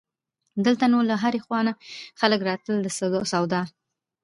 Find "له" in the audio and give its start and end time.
1.09-1.15